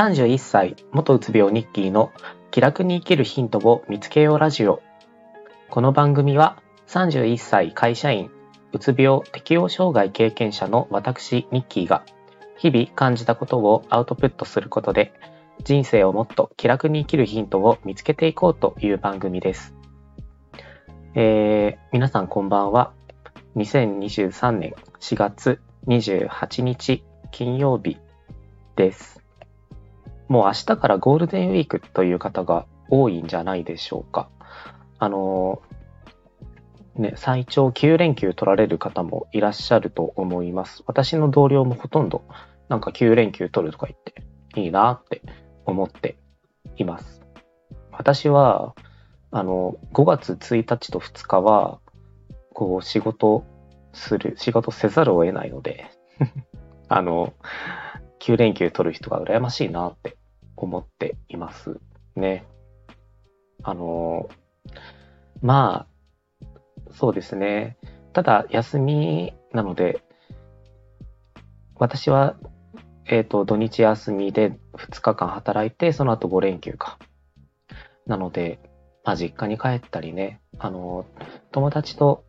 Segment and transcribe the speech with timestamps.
[0.00, 2.10] 31歳元うつ病日記の
[2.50, 4.80] 気楽に生きるヒントを見つけようラジオ
[5.68, 8.30] この番組は31歳会社員
[8.72, 12.02] うつ病適応障害経験者の私ニッキーが
[12.56, 15.12] 日々感じたことをアウトプットすることで
[15.64, 19.74] 人生をもっと気楽に生きるヒントを見つけていこうという番組です。
[21.14, 22.94] えー、皆さんこんばんは。
[23.56, 27.98] 2023年4月28日金曜日
[28.76, 29.19] です。
[30.30, 34.30] もう明日からゴールデンウィークという方が多いんじゃないでしょうか。
[35.00, 35.60] あの
[36.94, 40.84] ね、最長9連休取られる方もいらっしゃると思います。
[40.86, 42.22] 私の同僚もほとんど
[42.68, 44.22] なんか9連休取るとか言って
[44.60, 45.20] いいなって
[45.66, 46.16] 思って
[46.76, 47.22] います。
[47.90, 48.76] 私は、
[49.32, 51.80] あの、5月1日と2日は、
[52.54, 53.44] こう仕事
[53.92, 55.90] する、仕事せざるを得ないので
[56.88, 57.32] あの、
[58.20, 60.16] 9連休取る人が羨ましいなって
[60.66, 61.78] 思っています
[62.16, 62.46] ね。
[63.62, 64.28] あの、
[65.42, 67.76] まあ、そうですね。
[68.12, 70.02] ただ、休みなので、
[71.76, 72.36] 私は、
[73.06, 76.98] えっ、ー、と、土日休みで2日間働いて、その後5連休か。
[78.06, 78.58] なので、
[79.04, 81.06] まあ、実家に帰ったりね、あの、
[81.52, 82.24] 友達と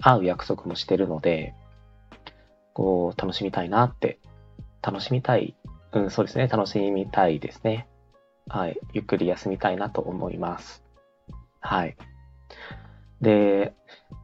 [0.00, 1.54] 会う約束もしてるので、
[2.74, 4.18] こう、楽しみたいなって、
[4.82, 5.56] 楽しみたい、
[5.94, 7.86] うん、そうですね、楽しみたいですね。
[8.48, 10.82] はい、ゆっくり休みたいなと思います。
[11.60, 11.96] はい。
[13.20, 13.74] で、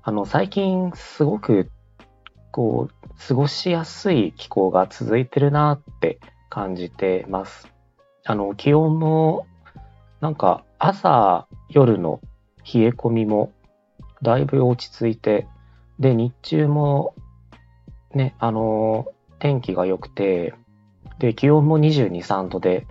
[0.02, 1.70] あの、最近すごく、
[2.50, 7.68] こう、過ごしやすい気候が続いてるなって感じてます。
[8.26, 9.46] あの、気温も、
[10.20, 12.20] なんか朝、夜の
[12.74, 13.52] 冷え込みも
[14.22, 15.46] だいぶ落ち着いて、
[15.98, 17.14] で、日中も
[18.12, 19.06] ね、あの、
[19.38, 20.54] 天気が良くて、
[21.20, 22.86] で、気温も22、3度で、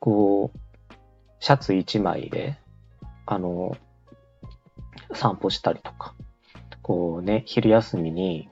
[0.00, 0.94] こう、
[1.38, 2.56] シャツ1枚で、
[3.26, 3.76] あの、
[5.12, 6.14] 散歩したりとか、
[6.80, 8.48] こうね、昼休みに、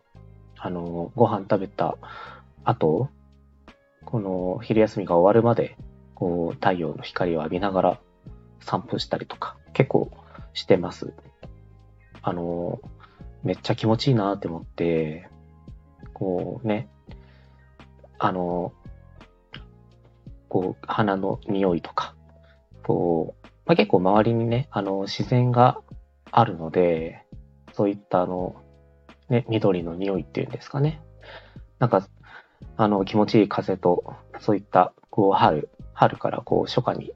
[0.58, 1.96] あの、ご飯食べた
[2.62, 3.08] 後、
[4.04, 5.78] この昼休みが終わるまで、
[6.14, 8.00] こう、太陽の光を浴びながら
[8.60, 10.10] 散歩したりとか、結構
[10.52, 11.14] してます。
[12.20, 12.82] あの、
[13.44, 15.30] めっちゃ気持ちいいなって思って、
[16.12, 16.90] こうね、
[18.18, 18.74] あの、
[20.50, 22.14] こう、花の匂いとか、
[22.86, 25.80] こう、まあ、結構周りにね、あの、自然が
[26.30, 27.24] あるので、
[27.72, 28.56] そういったあの、
[29.30, 31.00] ね、緑の匂いっていうんですかね。
[31.78, 32.06] なんか、
[32.76, 37.14] あの、気持ちいい風と、そういった、こう、春、春からこう、初夏に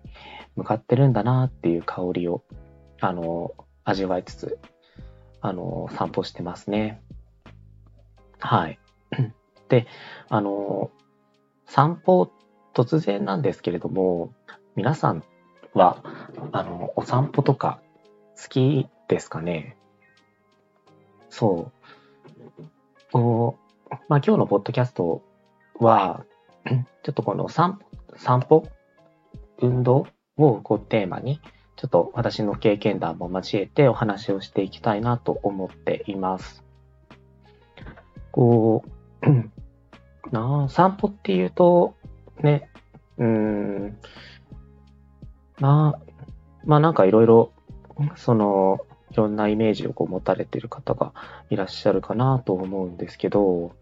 [0.56, 2.44] 向かってるんだなっていう香りを、
[3.00, 3.52] あの、
[3.84, 4.58] 味わいつつ、
[5.40, 7.02] あの、散歩してますね。
[8.38, 8.78] はい。
[9.68, 9.86] で、
[10.28, 10.90] あの、
[11.66, 12.30] 散歩、
[12.74, 14.32] 突然なんですけれども、
[14.76, 15.22] 皆さん
[15.72, 16.02] は、
[16.52, 17.80] あの、お散歩とか
[18.40, 19.76] 好きですかね？
[21.30, 22.62] そう。
[23.12, 23.56] こ
[23.90, 25.22] う、まあ、今日のポッドキャスト
[25.78, 26.24] は、
[27.02, 27.80] ちょっとこの散
[28.16, 28.68] 散歩？
[29.60, 30.06] 運動
[30.36, 31.40] をこうテーマに、
[31.76, 36.64] ちょっと私の経験談も交えてお話をしていきたいなと思っています。
[38.32, 38.84] こ
[39.22, 39.30] う、
[40.32, 41.94] なあ、散歩っていうと、
[42.42, 42.68] ね、
[43.18, 43.98] うん、
[45.60, 46.00] まあ、
[46.64, 47.52] まあなんかいろいろ、
[48.16, 48.80] その、
[49.10, 51.12] いろんなイメージをこう持たれてる方が
[51.48, 53.72] いらっしゃるかなと思うんですけど、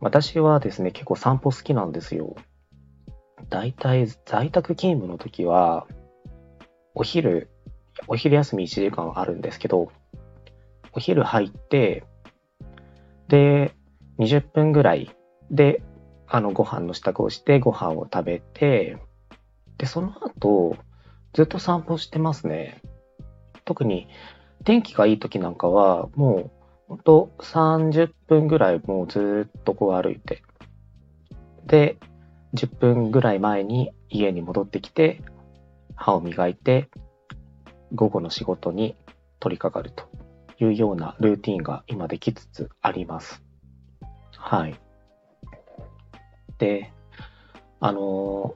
[0.00, 2.34] 私はですね、結構散歩好きなんですよ。
[3.50, 5.86] 大体在宅勤務の時は、
[6.94, 7.50] お昼、
[8.06, 9.90] お昼休み1時間あるんですけど、
[10.92, 12.04] お昼入って、
[13.28, 13.74] で、
[14.18, 15.10] 20分ぐらい
[15.50, 15.82] で、
[16.34, 18.98] あの、ご飯の支度をして、ご飯を食べて、
[19.78, 20.76] で、その後、
[21.32, 22.82] ずっと散歩してますね。
[23.64, 24.08] 特に、
[24.64, 26.50] 天気がいい時なんかは、もう、
[26.88, 30.42] ほんと30分ぐらいもうずっとこう歩いて、
[31.66, 31.98] で、
[32.54, 35.22] 10分ぐらい前に家に戻ってきて、
[35.94, 36.88] 歯を磨いて、
[37.94, 38.96] 午後の仕事に
[39.38, 40.10] 取り掛かると
[40.58, 43.40] いうようなルーティンが今できつつあります。
[44.36, 44.83] はい。
[46.58, 46.92] で、
[47.80, 48.54] あの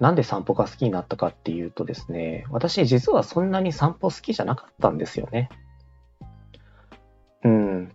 [0.00, 5.48] なんで散歩が好きになったかっていうとですね、私実はそんなに散歩好きじゃなかったんですよね。
[7.44, 7.92] うん。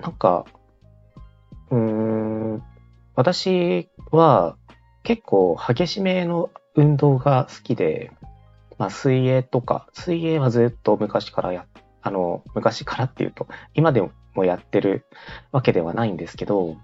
[0.00, 0.44] なんか、
[1.70, 2.62] うん、
[3.14, 4.56] 私は
[5.02, 8.10] 結構激しめの運動が好きで、
[8.78, 11.66] まあ、水泳とか、水泳はずっと昔からや、
[12.02, 14.02] あの、昔からっていうと、今で
[14.34, 15.06] もやってる
[15.52, 16.76] わけではないんですけど、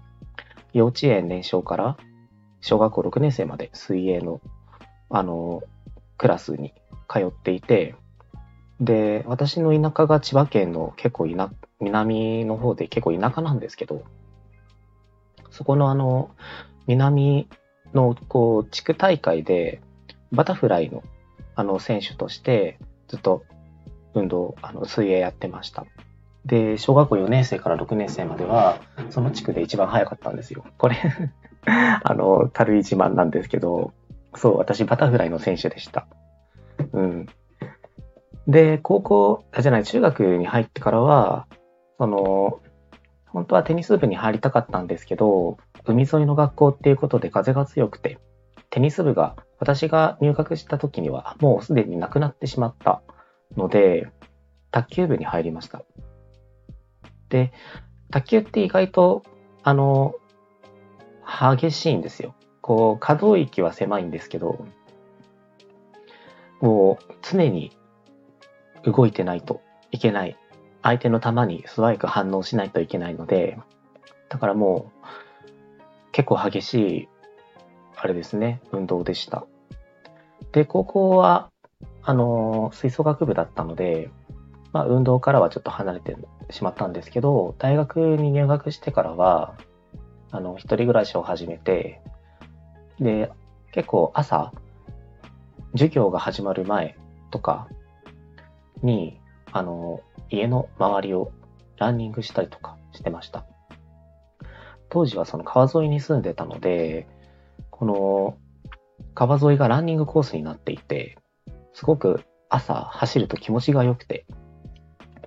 [0.73, 1.97] 幼稚園年少から
[2.61, 4.41] 小学校6年生まで水泳の、
[5.09, 5.61] あの、
[6.17, 6.73] クラスに
[7.09, 7.95] 通っていて、
[8.79, 14.03] で、私の田舎が千葉県の結構田、南の方で結構田舎なんですけど、
[15.51, 16.31] そこのあの、
[16.87, 17.47] 南
[17.93, 19.81] のこう地区大会で
[20.31, 21.03] バタフライの
[21.55, 23.43] あの選手としてずっと
[24.15, 25.85] 運動、あの水泳やってました。
[26.45, 28.79] で、小学校4年生から6年生までは、
[29.09, 30.65] その地区で一番早かったんですよ。
[30.77, 30.97] これ
[32.03, 33.93] あの、軽い自慢なんですけど、
[34.35, 36.07] そう、私バタフライの選手でした。
[36.91, 37.25] うん。
[38.47, 41.47] で、高校、じゃない、中学に入ってからは、
[41.97, 42.59] その、
[43.27, 48.19] 本当はテニス部に入りたかったんですけど、海沿いの学校っていうことで風が強くて、
[48.69, 53.01] テニス部が私が入学した時にはもうすでになくなってしまった
[53.55, 54.07] ので、
[54.71, 55.83] 卓球部に入りました。
[57.33, 57.51] で、
[58.11, 59.23] 卓球って意外と、
[59.63, 60.13] あの、
[61.25, 62.35] 激しいんですよ。
[62.61, 64.67] こう、可動域は狭いんですけど、
[66.61, 67.75] もう常に
[68.85, 70.37] 動いてないといけない。
[70.83, 73.57] 相手の球に素早く反応しないといけないので、
[74.29, 75.07] だからもう
[76.11, 77.09] 結構激しい、
[77.95, 79.47] あれですね、運動でした。
[80.51, 81.49] で、高校は、
[82.03, 84.11] あの、吹奏楽部だったので、
[84.73, 86.17] まあ、運動からはちょっと離れて
[86.49, 89.55] しまったんですけど、大学に入学してからは、
[90.31, 92.01] あの、一人暮らしを始めて、
[92.99, 93.31] で、
[93.71, 94.51] 結構朝、
[95.73, 96.97] 授業が始まる前
[97.29, 97.67] とか
[98.81, 99.21] に、
[99.51, 101.31] あの、家の周りを
[101.77, 103.45] ランニングしたりとかしてました。
[104.89, 107.07] 当時はその川沿いに住んでたので、
[107.69, 108.37] この
[109.13, 111.17] 川沿いがランニングコースになっていて、
[111.73, 114.25] すごく朝走ると気持ちが良くて、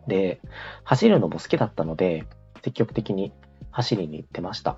[0.06, 0.40] で、
[0.84, 2.26] 走るのも好きだったので、
[2.62, 3.32] 積極的に
[3.70, 4.72] 走りに行ってました。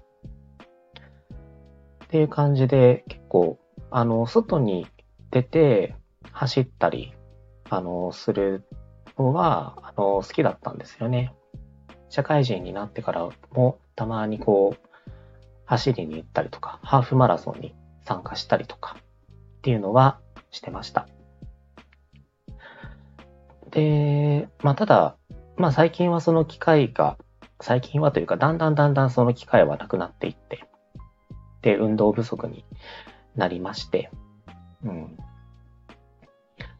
[2.04, 3.58] っていう感じで、結構、
[3.90, 4.86] あの、外に
[5.30, 5.94] 出て
[6.32, 7.14] 走ったり、
[7.70, 8.66] あの、する
[9.18, 11.34] のは、あの、好きだったんですよね。
[12.08, 14.88] 社会人になってからもたまにこう、
[15.66, 20.18] 走りに行ったりとか、ハーフマラソンに参加したりとかっていうのは
[20.50, 21.06] してました。
[23.78, 25.16] で、まあただ、
[25.56, 27.16] まあ最近はその機会が、
[27.60, 30.64] 最近はというか、だんだんだんだんその機会はなくなっていって、
[31.62, 32.64] で、運動不足に
[33.36, 34.10] なりまして、
[34.84, 35.16] うん。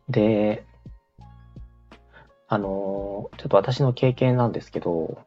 [0.09, 0.65] で、
[2.49, 5.19] あの、ちょっと私の経験なんですけど、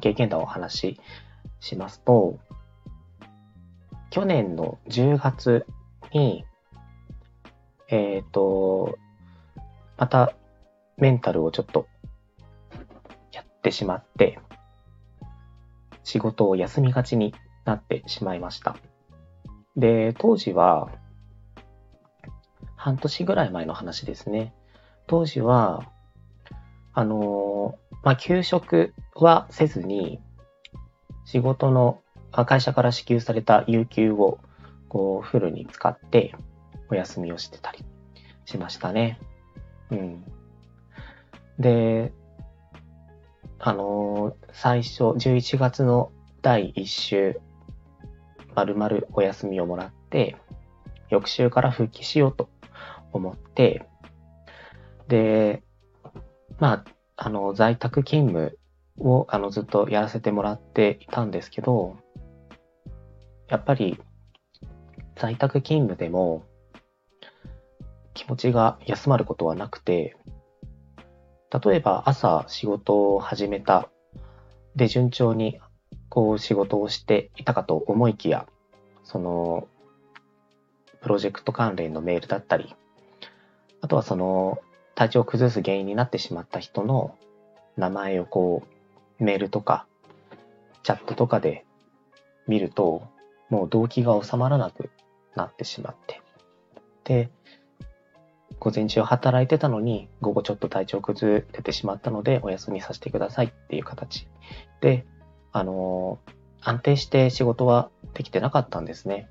[0.00, 1.00] 経験談をお話し
[1.60, 2.38] しますと、
[4.10, 5.66] 去年の10月
[6.12, 6.44] に、
[7.88, 8.98] えっ、ー、と、
[9.98, 10.34] また
[10.96, 11.86] メンタルをちょっと
[13.32, 14.38] やってしまって、
[16.04, 17.34] 仕事を休みがちに
[17.64, 18.76] なってしまいました。
[19.76, 20.90] で、当時は、
[22.76, 24.52] 半年ぐらい前の話ですね。
[25.06, 25.88] 当時は、
[26.94, 30.20] あのまあ、休職はせずに、
[31.24, 32.00] 仕事の、
[32.46, 34.38] 会社から支給された有給を、
[34.88, 36.34] こう、フルに使って、
[36.90, 37.84] お休みをしてたり
[38.44, 39.18] しましたね。
[39.90, 40.24] うん。
[41.58, 42.12] で、
[43.58, 46.10] あの最初、11月の
[46.40, 47.40] 第1週、
[48.54, 50.36] まるまるお休みをもらって、
[51.10, 52.48] 翌週から復帰しようと
[53.12, 53.86] 思って、
[55.08, 55.62] で、
[56.58, 56.84] まあ、
[57.16, 58.58] あの、在宅勤務
[58.98, 61.96] を、あの、ずっとやらせてもらっていたんですけど、
[63.48, 63.98] やっぱり、
[65.16, 66.44] 在宅勤務でも、
[68.14, 70.16] 気持ちが休まることはなくて、
[71.52, 73.90] 例えば朝仕事を始めた、
[74.74, 75.60] で、順調に、
[76.08, 78.46] こう、仕事をしていたかと思いきや、
[79.04, 79.68] その、
[81.02, 82.74] プロジェクト関連のメールだったり、
[83.82, 84.60] あとはその、
[84.94, 87.16] 体調を崩す原因になってしまった人の
[87.76, 88.62] 名前をこ
[89.20, 89.86] う、メールとか、
[90.82, 91.66] チャットとかで
[92.46, 93.02] 見ると、
[93.50, 94.88] もう動機が収まらなく
[95.34, 96.22] なってしまって。
[97.04, 97.30] で、
[98.62, 104.28] 午前中働いてたのに、午後ちょっと体調崩れてしまったので、お休みさせてくださいっていう形
[104.80, 105.04] で、
[105.50, 106.20] あの
[106.60, 109.28] 安定して仕事はできてなかったんですね。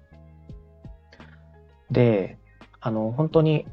[1.92, 2.40] で、
[2.82, 3.66] あの、本当に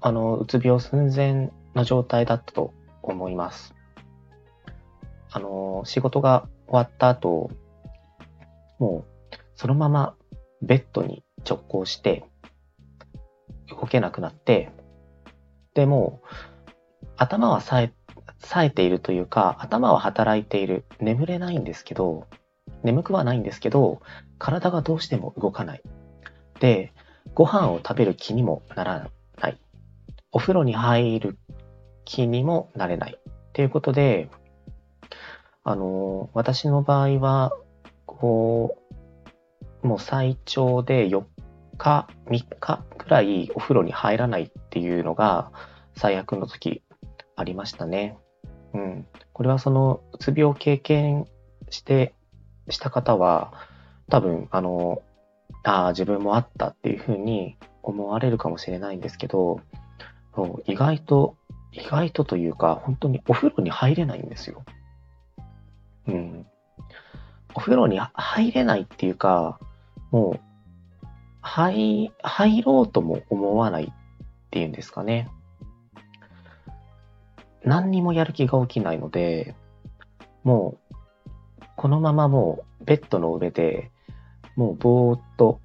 [0.00, 3.74] あの、うつ病寸前の状態だったと思います。
[5.32, 7.50] あの、仕事が終わった後、
[8.78, 10.14] もう、そのまま
[10.60, 12.24] ベッドに直行して、
[13.68, 14.70] 動けなくなって、
[15.74, 16.20] で、も
[17.16, 17.92] 頭は冴え、
[18.40, 20.84] 冴えているというか、頭は働いている。
[21.00, 22.26] 眠れないんですけど、
[22.82, 24.00] 眠くはないんですけど、
[24.38, 25.82] 体がどうしても動かない。
[26.60, 26.92] で、
[27.34, 29.10] ご飯を食べる気にもなら
[29.40, 29.58] ない。
[30.32, 31.38] お風呂に入る
[32.04, 33.18] 気にもなれない。
[33.18, 34.28] っていうことで、
[35.64, 37.52] あの、私の場合は、
[38.06, 38.76] こ
[39.82, 41.24] う、もう最長で4
[41.78, 45.52] 日、3日くらいお風呂に入らないっていうのが
[45.94, 46.82] 最悪の時
[47.36, 48.16] ありましたね。
[48.72, 49.06] うん。
[49.34, 51.26] これはその、うつ病を経験
[51.68, 52.14] して、
[52.70, 53.52] した方は、
[54.08, 55.02] 多分、あの、
[55.62, 59.60] ああ、自分もあったっていうふうに思われるかもしれないんですけど、
[60.64, 61.36] 意外と、
[61.72, 64.64] 意外とというか、本当にお風呂に入れないんですよ。
[66.08, 66.46] うん。
[67.54, 69.60] お風呂に入れないっていうか、
[70.10, 70.40] もう、
[71.42, 73.92] 入、入ろうとも思わない
[74.52, 75.30] っていうんですかね。
[77.64, 79.54] 何にもやる気が起きないので、
[80.44, 80.94] もう、
[81.74, 83.90] このままもうベッドの上で、
[84.54, 85.58] もうぼーっと、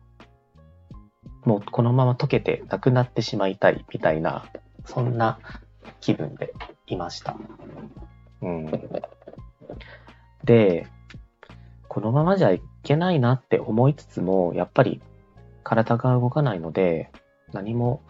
[1.44, 4.46] もうこのまま溶けてなくなってしまいたいみたいな、
[4.86, 5.38] そんな
[6.00, 6.54] 気分で
[6.86, 7.36] いました。
[8.42, 8.72] うん。
[10.46, 10.88] で、
[11.90, 15.02] このままじゃいけないなって思いつつも、やっぱり
[15.64, 17.12] 体が動かないので、
[17.52, 18.02] 何も、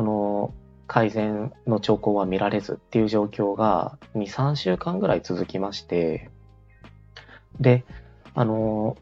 [0.00, 0.54] その、
[0.86, 6.30] 改善の兆候は見られずっていう状況が2、3週間ぐらい続きまして、
[7.60, 7.84] で、
[8.32, 8.96] あの、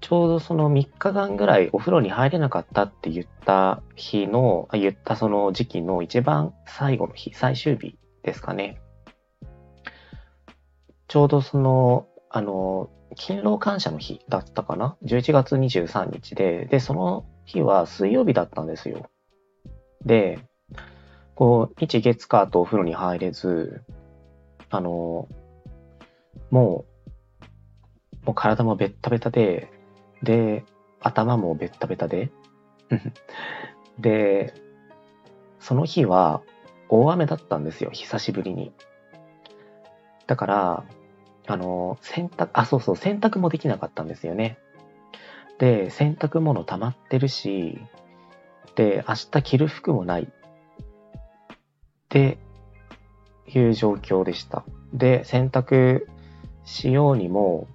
[0.00, 8.80] ちょうどその3日間ぐらいお風呂に入れなかったって言った日の、言ったその時期の一番最後の日、最終日ですかね。
[11.08, 19.10] ちょうどその、あの、勤労感謝の日だったかな ?11 月23日で、で、その日は水曜日だったんですよ。
[20.04, 20.38] で、
[21.34, 23.82] こう、日月火とお風呂に入れず、
[24.70, 25.28] あの、
[26.50, 26.84] も
[28.20, 29.70] う、もう体もベッタベタで、
[30.22, 30.64] で、
[31.00, 32.30] 頭もベッタベタで、
[33.98, 34.54] で、
[35.58, 36.42] その日は
[36.88, 38.72] 大雨だったんですよ、久しぶりに。
[40.26, 40.84] だから、
[41.46, 44.58] あの、洗濯、あ、そうそう、洗濯もできなかったんですよね。
[45.58, 47.80] で、洗濯物溜まってるし、
[48.76, 50.22] 明日着る服もない。
[50.22, 50.26] っ
[52.08, 52.38] て
[53.46, 54.64] いう状況でした。
[54.92, 56.06] で、洗濯
[56.64, 57.68] しようにも、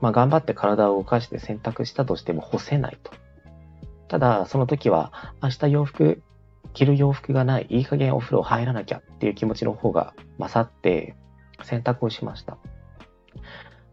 [0.00, 3.12] まあ、頑張って体を動かして洗濯したとしても干せないと。
[4.08, 5.12] ただ、その時は、
[5.42, 6.22] 明日洋服、
[6.74, 11.16] 着る洋服がない、いい加減お風呂入らなきゃっていう気持ちの方が勝って、
[11.62, 12.58] 洗濯をしました。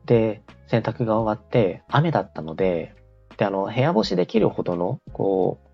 [0.06, 2.96] で、洗濯が終わって、雨だったので、
[3.38, 5.73] で、あの、部屋干しできるほどの、こう、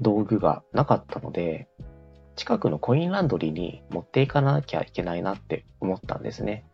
[0.00, 1.68] 道具がなかったので、
[2.36, 6.64] 近くのコインランドリーに持っていかなきゃいけないなって思ったんですね。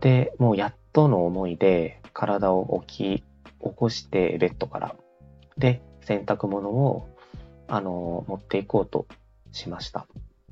[0.00, 3.24] で、もうやっとの思いで体を起き、
[3.62, 4.94] 起こしてベッドから。
[5.58, 7.08] で、洗濯物を、
[7.66, 9.06] あの、持っていこうと
[9.50, 10.06] しました。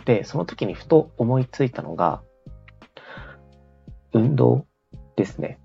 [0.05, 2.23] で、その時にふと思いついたのが、
[4.13, 4.67] 運動
[5.17, 5.61] ですね。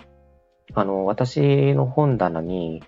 [0.73, 2.83] あの、私の本棚に、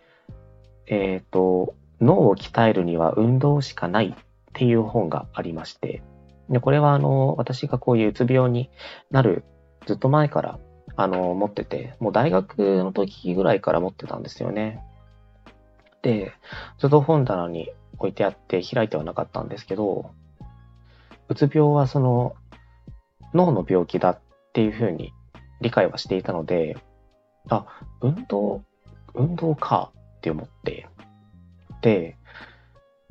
[0.85, 6.03] えっ、ー、と、脳を鍛えるには運動しかないっていう本がありまして、
[6.49, 8.69] でこれはあの、私がこういううつ病に
[9.09, 9.43] なる
[9.85, 10.59] ずっと前から
[10.95, 14.83] あの、持ってて、もう大学の時ぐらいから持ってたんですよね。
[16.01, 16.33] で、
[16.79, 20.11] ずっと本棚に置いてあって開いてはなかったんですけど、
[21.29, 22.35] うつ病はその
[23.33, 24.19] 脳の病気だっ
[24.53, 25.13] ていうふうに
[25.61, 26.77] 理解はしていたので、
[27.49, 27.65] あ、
[28.01, 28.63] 運動、
[29.13, 30.87] 運動かって思って、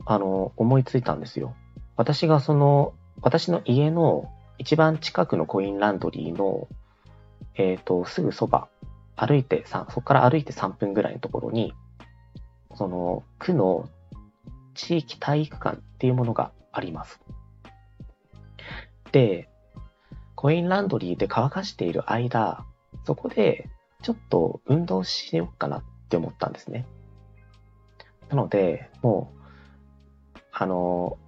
[0.06, 1.54] あの、思いついたんですよ。
[1.96, 6.68] 私がその、私の家の一番近くのコインランドリーの、
[7.54, 8.68] えっ、ー、と、すぐそば、
[9.16, 11.74] 歩いて、そこから歩いて3分ぐらいのところに、
[12.74, 13.88] その、区の
[14.74, 17.20] 地域体育館っていうものがあります。
[19.12, 19.48] で、
[20.34, 22.64] コインランドリーで乾かしている間、
[23.04, 23.68] そこで
[24.02, 26.86] ちょっと運動しようかなって思ったんですね。
[28.30, 31.18] なので、もう、あの、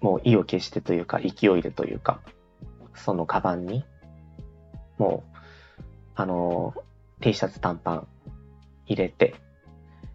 [0.00, 2.20] もう意を決してというか、勢いでというか、
[2.94, 3.84] そのカバンに、
[4.96, 5.38] もう、
[6.14, 6.72] あの、
[7.20, 8.08] T シャツ短パン
[8.86, 9.34] 入れて、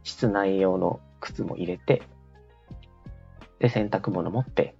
[0.04, 2.02] 室内用の靴も入れて、
[3.60, 4.76] で、洗濯物持って、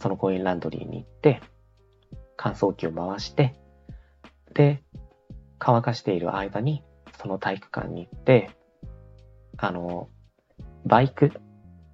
[0.00, 1.42] そのコインランドリーに行って、
[2.36, 3.60] 乾燥機を回して、
[4.54, 4.82] で、
[5.58, 6.82] 乾かしている間に、
[7.18, 8.50] その体育館に行って、
[9.60, 10.08] あの、
[10.86, 11.32] バイク、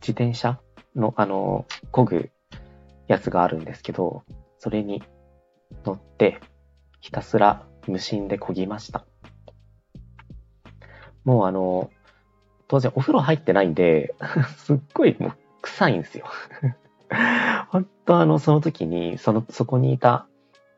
[0.00, 0.60] 自転車
[0.94, 2.30] の、あの、漕ぐ
[3.08, 4.22] やつがあるんですけど、
[4.58, 5.02] それに
[5.84, 6.40] 乗って、
[7.00, 9.04] ひたすら無心で漕ぎました。
[11.24, 11.90] もうあの、
[12.68, 14.14] 当然お風呂入ってないんで、
[14.58, 15.32] すっごいもう
[15.62, 16.26] 臭いんですよ。
[17.70, 20.28] 本当あの、その時に、その、そこにいた、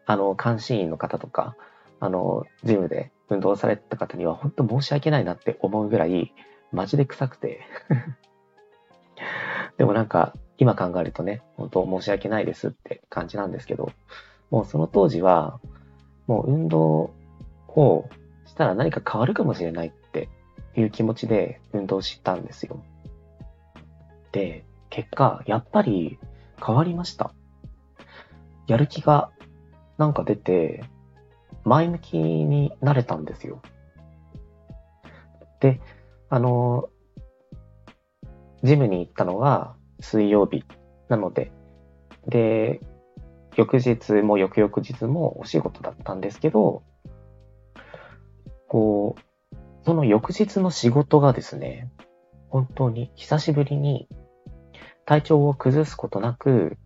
[0.06, 1.54] あの、監視員の方とか、
[2.00, 6.32] あの、ジムで運動されてた方には、本当申し訳ないなって思うぐらい、
[6.72, 7.60] マジで臭くて。
[9.76, 13.92] でもなんか、今考えるとね、本当申し訳ないですって感じなんですけど、
[14.50, 15.60] もうその当時は、
[16.26, 17.10] もう運動
[17.68, 18.08] を
[18.44, 20.28] したら何か変わるかもしれないって
[20.74, 22.82] いう気持ちで運動したんですよ。
[24.32, 26.18] で、結果、やっぱり
[26.64, 27.32] 変わりました。
[28.66, 29.30] やる気が
[29.96, 30.84] なんか出て、
[31.64, 33.60] 前向きになれたんですよ。
[35.60, 35.80] で、
[36.30, 36.90] あの、
[38.62, 40.64] ジムに行ったのが水曜日
[41.08, 41.52] なので、
[42.26, 42.80] で、
[43.56, 46.82] 翌日も翌々日もお仕事だったんですけど、
[48.68, 51.90] こう、その翌日の仕事がですね、
[52.50, 54.08] 本当に久しぶりに
[55.06, 56.76] 体調を崩すことなく、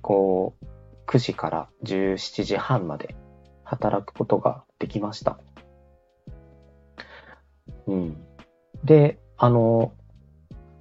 [0.00, 0.66] こう、
[1.06, 3.14] 9時から17時半まで
[3.64, 5.38] 働くことができました。
[7.86, 8.25] うん。
[8.84, 9.92] で、あの、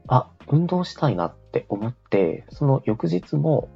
[0.07, 3.69] あ、運動したいなって思って、その翌日も、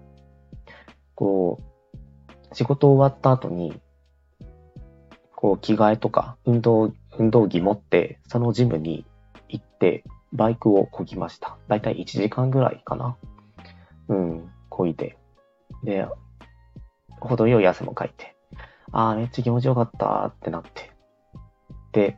[1.15, 3.79] こう、仕事終わった後に、
[5.35, 9.05] こう、着替えとか、運動、運動着持って、そのジムに
[9.47, 11.57] 行って、バイクを漕ぎました。
[11.67, 13.17] だいたい1時間ぐらいかな。
[14.07, 15.17] うん、漕いで。
[15.83, 16.07] で、
[17.19, 18.35] 程よい汗もかいて。
[18.91, 20.91] ああ、めっちゃ気持ちよかったってなって。
[21.91, 22.17] で、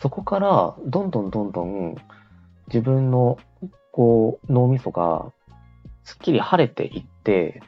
[0.00, 1.96] そこから、どんどんどんどん、
[2.68, 3.38] 自分の、
[3.92, 5.32] こう、脳みそが、
[6.04, 7.60] すっきり晴れていって、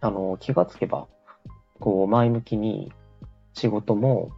[0.00, 1.06] あの、気がつけば、
[1.78, 2.92] こう、前向きに、
[3.54, 4.30] 仕事も、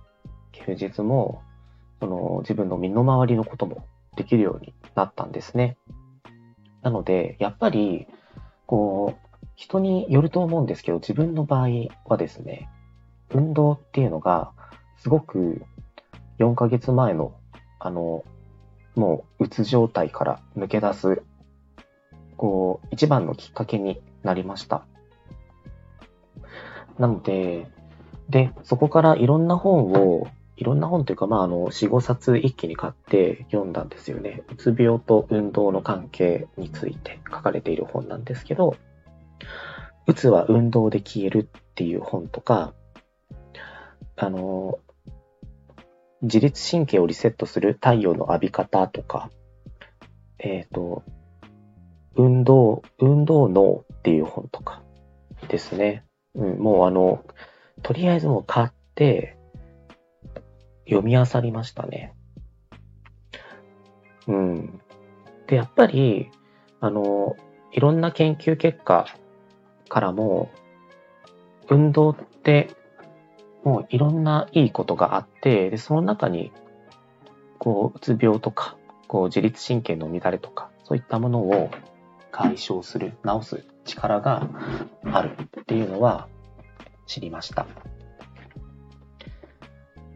[0.53, 1.43] 休日も、
[2.01, 5.79] その、自分の身の回りのこともできるようになったんですね。
[6.83, 8.07] なので、やっぱり、
[8.67, 11.69] こう、人によると思うんですけど、自分の場合
[12.05, 12.69] はですね、
[13.31, 14.53] 運動っていうのが、
[14.99, 15.65] すごく
[16.39, 17.35] 4ヶ月前の、
[17.79, 18.25] あの、
[18.95, 21.23] もう、うつ状態から抜け出す、
[22.37, 24.85] こう、一番のきっかけになりました。
[26.99, 27.67] なので、
[28.29, 34.43] で、そこからいろんな本をいろんな本というか、まあ、あの、4、5冊一気に買って読んだんですよね。
[34.49, 38.77] うつ病と運動の関係について書かれている本なんですけど、
[40.07, 42.75] うつは運動で消えるっていう本とか、
[44.17, 44.79] あの、
[46.23, 49.31] 自律神経をリセットする太陽の浴び方とか、
[50.39, 51.03] えっ、ー、と、
[52.15, 54.83] 運動、運動脳っていう本とか
[55.49, 56.05] ですね。
[56.35, 57.25] うん、もうあの、
[57.83, 59.37] とりあえずもう買って、
[60.89, 62.15] 読み漁りましたね。
[64.29, 64.81] うん。
[65.47, 66.31] で、やっぱり、
[66.81, 67.37] あの、
[67.73, 69.07] いろんな研究結果
[69.89, 70.51] からも、
[71.69, 72.71] 運動って、
[73.65, 76.53] もういろんないいことがあって、で、その中に、
[77.59, 81.71] こう、うつ病とか、こう、自律神経の乱れとか、そういったものを
[82.33, 84.49] 解消する、治す力が
[85.05, 86.29] あるっていうのは
[87.07, 87.67] 知りました。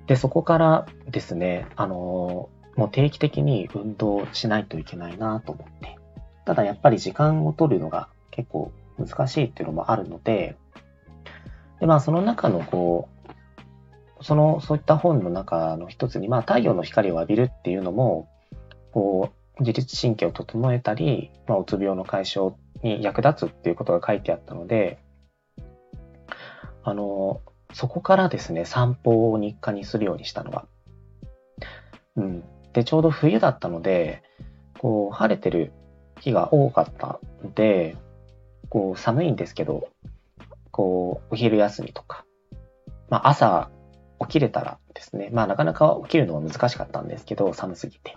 [0.07, 5.97] で、そこからですね、あの、もう定期的に運動しないといけないなと思って。
[6.45, 10.57] ただやっぱり時間を取るのが結構難しいっていうのもあるので、
[11.81, 13.16] で、まあその中のこう、
[14.21, 18.29] その、そういった本の中の一つに、まあ太陽の光を浴びるっていうのも、
[18.93, 24.99] こう、自律神経を整えたり、まあうつ病の解消に役立つっていうことが書いてあったので、
[26.83, 27.41] あの、
[27.73, 30.67] そこからですね、散歩を日課にするようにしたのは。
[32.17, 32.45] うん。
[32.73, 34.23] で、ちょうど冬だったので、
[34.79, 35.73] こう、晴れてる
[36.21, 37.97] 日が多かったので、
[38.69, 39.89] こう、寒いんですけど、
[40.71, 42.25] こう、お昼休みとか、
[43.11, 43.71] まあ、朝
[44.21, 48.15] 起きれたらですね、まあ、なかなか起きるのは難しかったんですけど、寒すぎて。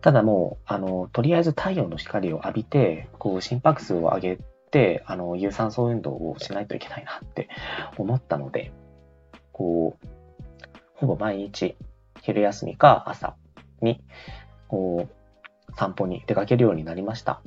[0.00, 4.38] ただもう、あの、とりあえず太陽の光を浴びて、こう、心拍数を上げ
[4.70, 7.48] て、あの、有酸素運動をしないといけないなって
[7.96, 8.72] 思ったので、
[9.52, 10.06] こう、
[10.94, 11.76] ほぼ毎日、
[12.20, 13.36] 昼休みか朝
[13.80, 14.02] に、
[14.68, 15.24] こう、
[15.76, 17.40] 散歩に出かけるようになりました。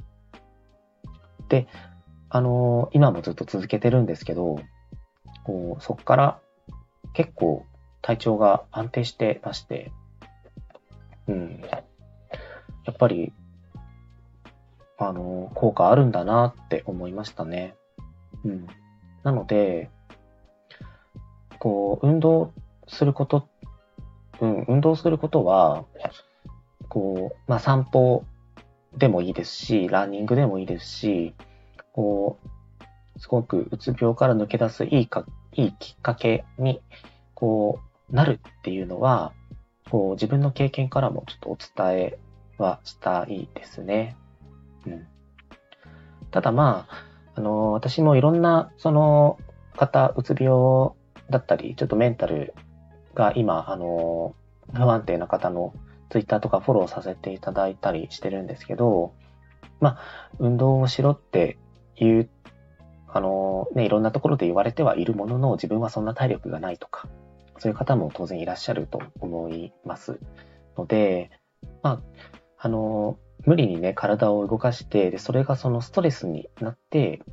[1.49, 1.67] で、
[2.29, 4.59] あの今もずっと続けてるんですけど、
[5.43, 6.39] こうそこから
[7.17, 7.65] 結構
[8.03, 9.91] 体調が安定してまして、
[11.27, 11.61] うん。
[12.85, 13.33] やっぱり
[14.99, 17.75] あの、効果あるんだなって思いましたね。
[18.43, 18.67] うん。
[19.23, 19.89] なので、
[21.59, 22.51] こう、運動
[22.87, 23.47] すること、
[24.39, 25.85] うん、運動することは、
[26.87, 28.25] こう、まあ、散歩
[28.95, 31.33] でもいいですし、ランニングでもいいですし、
[31.93, 32.39] こ
[33.15, 35.25] う、すごくうつ病から抜け出すいいか、
[35.57, 36.81] いいきっかけに、
[37.33, 39.33] こう、なるっていうのは、
[39.89, 42.19] こう、自分の経験からもちょっとお伝え
[42.57, 44.15] はしたいですね。
[44.85, 45.07] うん。
[46.31, 49.37] ただまあ、あの、私もいろんな、その
[49.75, 50.91] 方、うつ病
[51.29, 52.53] だったり、ちょっとメンタル
[53.13, 54.35] が今、あの、
[54.73, 55.73] 不安定な方の
[56.09, 59.13] ツイッターとかフォローさせていただいたりしてるんですけど、
[59.79, 61.57] まあ、運動をしろって
[61.95, 62.29] いう、
[63.17, 67.09] あの、ね、いろんなところで言われてはいるものの、自分はそんな体力がないとか、
[67.57, 70.19] そういう方も当然いらっしゃると思います
[70.77, 71.31] ので、
[71.81, 72.01] まあ、
[72.59, 77.23] あの、無理にね、体を動かして、で、それがそのストレスになって、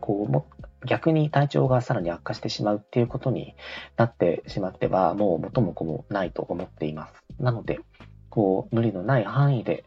[0.00, 0.46] こう、も
[0.86, 3.54] 逆に体調がさらに悪化してしまうっていうことに
[3.98, 7.12] なってしまっては、もう元も子もないと思っています。
[7.38, 7.80] なので、
[8.30, 9.84] こう、無理のない範囲で、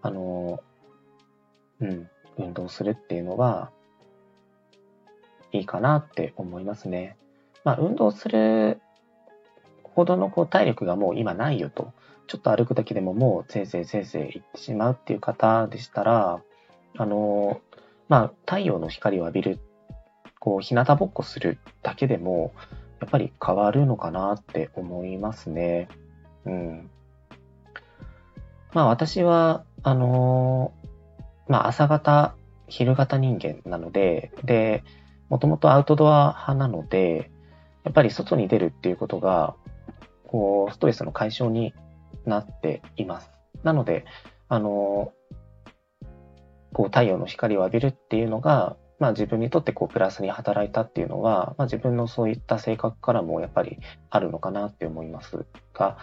[0.00, 0.60] あの、
[1.80, 3.72] うん、運動するっていうのは、
[5.52, 7.16] いいかなって思いますね。
[7.64, 8.80] まあ、運動する
[9.82, 11.92] ほどのこう体力がもう今ないよと、
[12.26, 16.40] ちょっと歩くだけでももうせいせいせいせい行ってしまうっていう方でしたら、
[16.96, 17.60] あの、
[18.08, 19.60] まあ、太陽の光を浴びる
[20.38, 22.52] こう、日向ぼっこするだけでも、
[23.00, 25.88] やっぱり変わるのかなって思いますね。
[26.44, 26.90] うん。
[28.72, 32.34] まあ私は、あのー、まあ朝方、
[32.66, 34.84] 昼型人間なので、で、
[35.28, 37.30] もともとアウトドア派なので、
[37.84, 39.54] やっぱり外に出るっていうことが、
[40.26, 41.74] こう、ストレスの解消に
[42.24, 43.30] なっています。
[43.62, 44.04] なので、
[44.48, 45.12] あの、
[46.72, 53.78] こう、太陽の光を浴びるっていうのが、まあ自分にとってこうプラスに働いたっていうのは、まあ自分のそういった性格からもやっぱり
[54.10, 55.98] あるのかなって思いますが、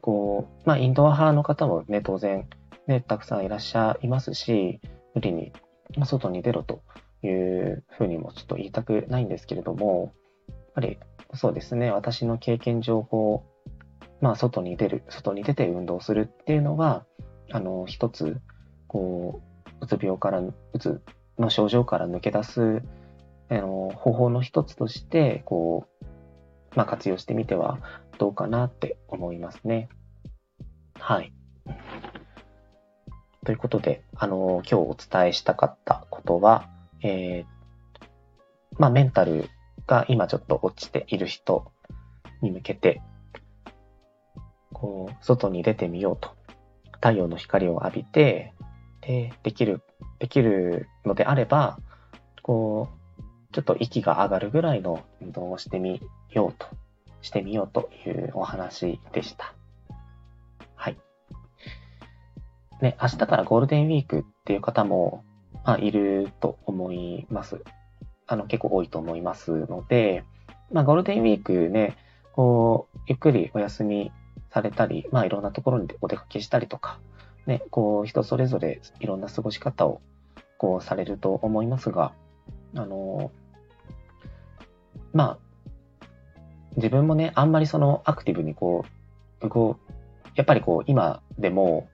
[0.00, 2.48] こう、まあインドア派の方もね、当然
[2.86, 4.80] ね、たくさんいらっしゃいますし、
[5.14, 5.52] 無理に
[6.04, 6.82] 外に出ろと
[7.22, 10.12] いうふうにもちょっと言いたくないんですけれども、
[10.48, 10.98] やっぱり
[11.34, 17.04] そうですね、私の経験上、こう、まあ外に出る、外に出て運動するっていうのは、
[17.50, 18.40] あの、一つ、
[18.86, 19.40] こ
[19.80, 21.02] う、うつ病から、うつ
[21.38, 22.82] の症状から抜け出す
[23.58, 26.06] あの方法の一つとして、こう、
[26.74, 27.78] まあ、活用してみては
[28.18, 29.88] どうかなって思いますね。
[30.98, 31.32] はい。
[33.44, 36.68] ということで、あの、今日お伝えしたかったことは、
[37.02, 37.44] えー、
[38.78, 39.48] まあ、メンタル
[39.86, 41.72] が今ちょっと落ちている人
[42.40, 43.02] に向けて、
[44.72, 46.30] こう、外に出てみようと。
[46.94, 48.52] 太陽の光を浴びて、
[49.00, 49.82] で、できる
[50.22, 51.80] できるのであれば、
[52.42, 52.88] こ
[53.18, 56.66] う、ちょっと息が上がるぐらいの運動をしてみようと、
[57.22, 59.52] してみようというお話でした。
[60.76, 60.96] はい。
[62.80, 65.24] ね、明日からゴールデンウィークっていう方も、
[65.64, 67.62] まあ、いると思います。
[68.26, 70.24] あの、結構多いと思いますので、
[70.72, 71.96] まあ、ゴールデンウィークね、
[72.32, 74.12] こう、ゆっくりお休み
[74.50, 76.98] されたり、まあ、いろんなところにお出かけしたりとか、
[77.46, 80.00] ね、こう、人それぞれいろんな過ごし方を
[80.58, 82.12] こうされると思いますが、
[82.74, 83.30] あの、
[85.12, 85.38] まあ、
[86.76, 88.84] 自分もね、あんまりそのアクティブにこ
[89.42, 89.78] う、動、
[90.34, 91.88] やっぱりこう、今でも、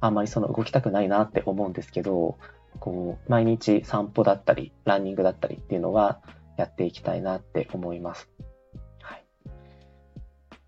[0.00, 2.36] あんまりその動きたくないなって思うんですけど、
[2.80, 6.20] こう、毎日散歩だったり、ランニングだったりっていうのは
[6.56, 8.30] やっていきたいなって思います。
[9.02, 9.24] はい。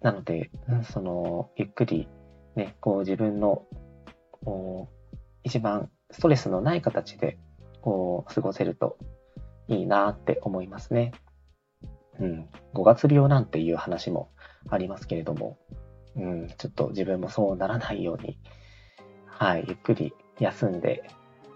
[0.00, 0.50] なので、
[0.90, 2.08] その、ゆっくり
[2.56, 3.64] ね、こう自分の、
[4.30, 7.38] こう、一番ストレスのない形で、
[7.80, 8.98] こう、過ごせると
[9.68, 11.12] いいなって思いますね。
[12.18, 12.48] うん。
[12.74, 14.30] 5月病なんていう話も
[14.68, 15.58] ありますけれども、
[16.16, 18.38] うん、ちょっと自分もそうならないように、
[19.26, 21.04] はい、ゆっくり休んで、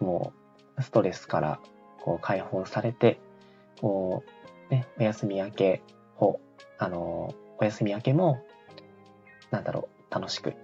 [0.00, 0.33] も
[0.76, 1.61] う、ストレスから
[2.02, 3.20] こう解放されて、
[3.80, 4.22] こ
[4.70, 5.83] う、ね、お休み明け
[6.18, 6.40] を、
[6.78, 8.44] あの、お休み明けも、
[9.50, 10.54] なんだろう、楽しく、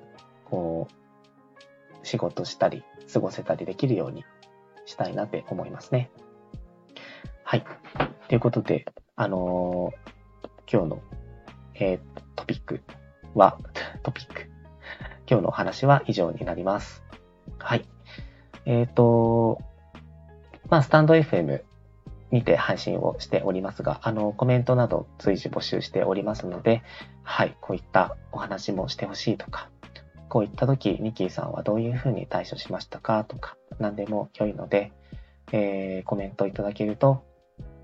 [0.44, 4.24] こう、仕事したり、過ごせたりできるように
[4.86, 6.10] したいなって思いますね。
[7.44, 7.64] はい。
[8.28, 11.02] ということで、あのー、今日の、
[11.74, 12.00] えー、
[12.36, 12.80] トピック
[13.34, 13.58] は、
[14.02, 14.50] トピック。
[15.28, 17.04] 今日のお話は以上になります。
[17.58, 17.84] はい。
[18.70, 19.60] えっ、ー、と、
[20.68, 21.62] まあ、スタンド FM
[22.30, 26.84] にて配信をしておりますが、あの、コメントなど随時募集しておりますので、
[27.24, 29.68] はい、こういったお話もしてほしいとか、
[30.28, 34.92] こういった時、ニキーさんはどういうふうに対処しましたかとか、何でも良いので、
[35.50, 37.24] えー、コメントいただけると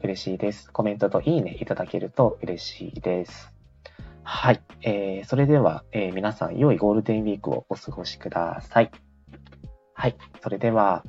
[0.04, 0.70] 嬉しいです。
[0.70, 3.52] コメントといいねいただけると嬉しいです。
[4.22, 4.62] はい。
[4.82, 8.92] えー、それでは、えー皆さん、良いゴールデンウィークをお過ごしください。
[9.98, 10.16] はい。
[10.42, 11.02] それでは、